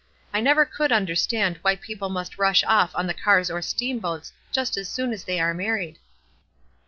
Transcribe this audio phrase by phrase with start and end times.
[0.33, 4.33] I never could under stand why people must rush off on the cars or steamboats
[4.51, 5.99] just as soon as they are married.